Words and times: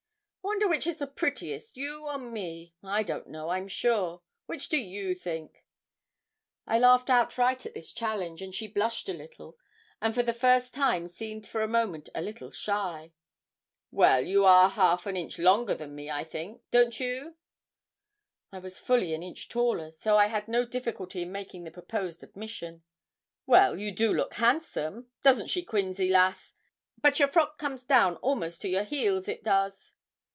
'I 0.43 0.53
wonder 0.61 0.67
which 0.67 0.85
is 0.87 0.97
the 0.97 1.07
prettiest, 1.07 1.77
you 1.77 2.05
or 2.07 2.17
me? 2.17 2.73
I 2.83 3.03
don't 3.03 3.27
know, 3.27 3.49
I'm 3.49 3.69
sure 3.69 4.21
which 4.47 4.67
do 4.67 4.77
you 4.77 5.15
think?' 5.15 5.63
I 6.67 6.77
laughed 6.77 7.09
outright 7.09 7.65
at 7.65 7.73
this 7.73 7.93
challenge, 7.93 8.41
and 8.41 8.53
she 8.53 8.67
blushed 8.67 9.07
a 9.07 9.13
little, 9.13 9.55
and 10.01 10.13
for 10.13 10.23
the 10.23 10.33
first 10.33 10.73
time 10.73 11.07
seemed 11.07 11.47
for 11.47 11.61
a 11.61 11.69
moment 11.69 12.09
a 12.13 12.21
little 12.21 12.51
shy. 12.51 13.13
'Well, 13.91 14.25
you 14.25 14.43
are 14.43 14.65
a 14.65 14.69
half 14.71 15.05
an 15.05 15.15
inch 15.15 15.39
longer 15.39 15.73
than 15.73 15.95
me, 15.95 16.09
I 16.11 16.25
think 16.25 16.61
don't 16.69 16.99
you?' 16.99 17.37
I 18.51 18.59
was 18.59 18.77
fully 18.77 19.13
an 19.13 19.23
inch 19.23 19.47
taller, 19.47 19.89
so 19.91 20.17
I 20.17 20.25
had 20.27 20.49
no 20.49 20.65
difficulty 20.65 21.21
in 21.21 21.31
making 21.31 21.63
the 21.63 21.71
proposed 21.71 22.23
admission. 22.23 22.83
'Well, 23.45 23.79
you 23.79 23.93
do 23.93 24.11
look 24.13 24.33
handsome! 24.33 25.11
doesn't 25.23 25.47
she, 25.47 25.63
Quinzy, 25.63 26.09
lass? 26.11 26.55
but 26.99 27.19
your 27.19 27.29
frock 27.29 27.57
comes 27.57 27.83
down 27.83 28.17
almost 28.17 28.59
to 28.61 28.69
your 28.69 28.83
heels 28.83 29.29
it 29.29 29.45
does.' 29.45 29.93